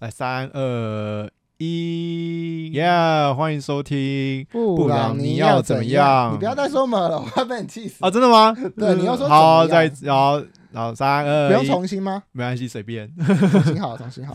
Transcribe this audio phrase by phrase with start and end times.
[0.00, 2.84] 来，三二一，耶！
[3.36, 4.44] 欢迎收听。
[4.50, 6.24] 布朗你要要怎样？
[6.24, 8.04] 样你不要再说么了，我要被你气死。
[8.04, 8.52] 啊，真的吗？
[8.76, 12.22] 对你要说好，再然后然后三二不用一，重新吗？
[12.32, 13.10] 没关系，随便。
[13.16, 14.34] 重新好， 重新好。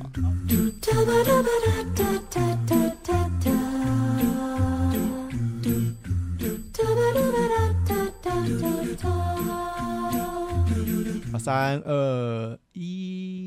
[11.31, 13.38] 啊三二一，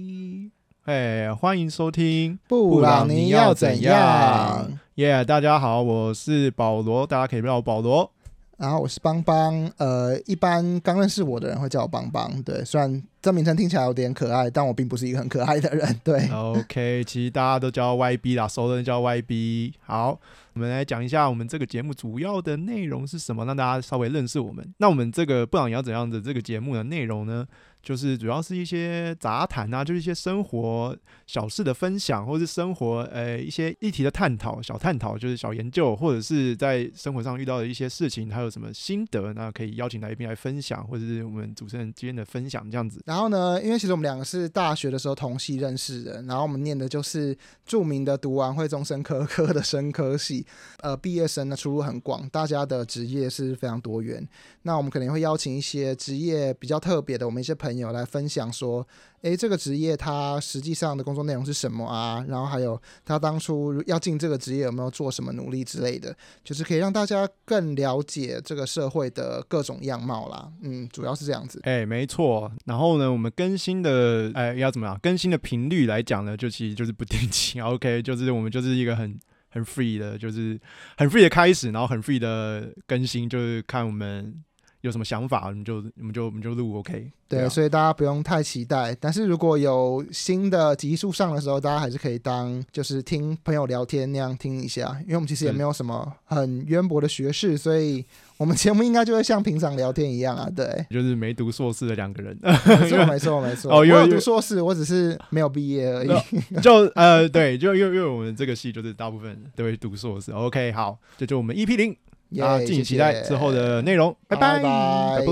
[0.85, 2.37] 哎，欢迎收听。
[2.49, 4.69] 布朗尼要怎样？
[4.97, 8.11] 耶大家好，我是保罗，大家可以叫我保罗。
[8.57, 12.43] 然后我是邦邦，呃，一般刚认识我的人会叫我邦邦。
[12.43, 16.01] 对，虽然这名称听起来有点可爱，但我并不是一个很可爱的人。
[16.03, 19.73] 对，OK，其实大家都叫 YB 啦，熟人叫 YB。
[19.83, 20.19] 好，
[20.55, 24.75] 我们来讲一下我们这个节目主要的内容是什么，让大家稍微认识我们。
[24.79, 27.47] 那我们这个不然你要怎样的这个节目的内容呢？
[27.83, 43.03] 就是主要是一些杂谈啊，就是一些生活小事的分享，或是生活呃一些议题的探讨、小探讨，就是小研究，或者是在生活上遇到的一些事情，还有什么心得，那可以邀请来宾来分享，或者是我们主持人之间的分享这样子。
[43.13, 50.47] 然后呢，因为其实我们两个是大学的时候同系认识的，然后我们念的就是著名的读完会中生科科的生科系，
[50.81, 54.27] 呃，毕业生呢出路很广，大家的职业是非常多元。
[54.63, 58.87] 那我们可能会邀请一些职业比较特别的，我们一些朋友来分享说，
[59.21, 62.25] 诶，这个职业它实际上的工作内容是什么啊？
[62.27, 70.51] 然后还有他当初要进这个职业有没有做什么努力之类的，就是可以让大家更了解这个社会的各种样貌啦。
[70.63, 71.61] 嗯，主要是这样子。
[71.65, 72.51] 哎、没错。
[72.65, 74.99] 然后呢，我们更新的，哎、要怎么样？
[75.03, 77.61] 更新的频率来讲呢，就其实就是不定期。
[77.63, 79.19] OK，就是我们就是一个很
[79.51, 80.59] 很 free 的，就是
[80.97, 84.35] 很 free 的开始，然后很 free 的更新，就是看我们
[84.83, 88.95] 有什么想法，我们就我们就我们就录 OK 对，啊所以大家不用太期待。
[89.01, 98.05] 但是如果有新的集数上的时候，大家还是可以当就是听朋友聊天那样听一下，因为我们其实也没有什么很渊博的学识，所以
[98.37, 100.47] 我们节目应该就会像平常聊天一样啊。
[100.55, 103.75] 对， 就是没读硕士的两个人，没错，没错，没错。
[103.75, 106.61] 我 有哦因为读硕士，我只是没有毕业而已。
[106.61, 110.33] 就呃对，就因为因为我们这个系就是大部分都会读硕士。
[110.33, 111.97] OK，好，这就我们 EP 零，
[112.41, 114.63] 大家耶敬请期待之后的内容，拜拜。
[114.63, 115.19] 拜。
[115.19, 115.27] 拜